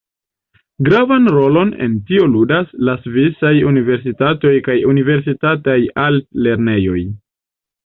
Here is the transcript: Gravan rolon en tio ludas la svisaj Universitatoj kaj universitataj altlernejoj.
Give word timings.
Gravan 0.85 1.27
rolon 1.35 1.73
en 1.87 1.97
tio 2.07 2.25
ludas 2.37 2.71
la 2.89 2.97
svisaj 3.03 3.53
Universitatoj 3.73 4.55
kaj 4.71 4.79
universitataj 4.95 5.79
altlernejoj. 6.09 7.01